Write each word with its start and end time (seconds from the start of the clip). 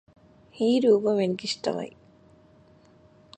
ഈ 0.55 0.79
രൂപം 0.79 1.21
എനിക്കിഷ്ടമായി 1.21 1.93